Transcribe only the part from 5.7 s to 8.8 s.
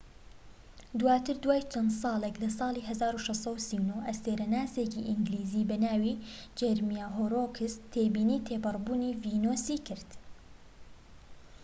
ناوی جێرمیا هۆررۆکس تێبینی تێپەڕ